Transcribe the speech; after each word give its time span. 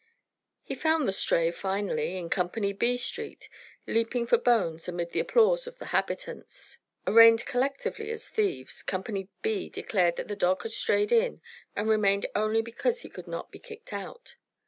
He 0.63 0.73
found 0.73 1.07
the 1.07 1.11
stray 1.11 1.51
finally, 1.51 2.17
in 2.17 2.31
Company 2.31 2.73
B 2.73 2.97
street, 2.97 3.49
leaping 3.85 4.25
for 4.25 4.39
bones 4.39 4.87
amid 4.87 5.11
the 5.11 5.19
applause 5.19 5.67
of 5.67 5.77
the 5.77 5.93
habitants. 5.93 6.79
Arraigned 7.05 7.45
collectively 7.45 8.09
as 8.09 8.27
thieves, 8.27 8.81
Company 8.81 9.29
B 9.43 9.69
declared 9.69 10.15
that 10.15 10.27
the 10.27 10.35
dog 10.35 10.63
had 10.63 10.71
strayed 10.71 11.11
in 11.11 11.39
and 11.75 11.87
remained 11.87 12.25
only 12.33 12.63
because 12.63 13.01
he 13.01 13.09
could 13.09 13.27
not 13.27 13.51
be 13.51 13.59
kicked 13.59 13.93
out. 13.93 14.37